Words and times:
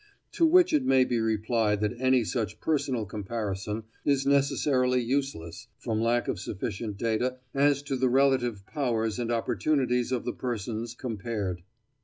To 0.31 0.47
which 0.47 0.73
it 0.73 0.83
may 0.83 1.05
be 1.05 1.19
replied 1.19 1.79
that 1.81 2.01
any 2.01 2.23
such 2.23 2.59
personal 2.59 3.05
comparison 3.05 3.83
is 4.03 4.25
necessarily 4.25 4.99
useless, 4.99 5.67
from 5.77 6.01
lack 6.01 6.27
of 6.27 6.39
sufficient 6.39 6.97
data 6.97 7.37
as 7.53 7.83
to 7.83 7.95
the 7.95 8.09
relative 8.09 8.65
powers 8.65 9.19
and 9.19 9.31
opportunities 9.31 10.11
of 10.11 10.25
the 10.25 10.33
persons 10.33 10.95
compared. 10.95 11.61